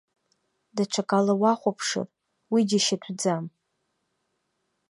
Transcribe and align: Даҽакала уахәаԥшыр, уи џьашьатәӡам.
Даҽакала 0.75 1.33
уахәаԥшыр, 1.41 2.07
уи 2.51 2.61
џьашьатәӡам. 2.69 3.45